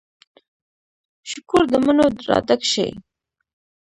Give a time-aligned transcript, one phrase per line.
[1.29, 2.87] شکور د مڼو را ډک شي